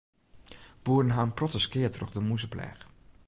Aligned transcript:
Boeren 0.83 1.11
ha 1.15 1.21
in 1.27 1.35
protte 1.37 1.59
skea 1.65 1.89
troch 1.91 2.13
de 2.15 2.21
mûzepleach. 2.27 2.83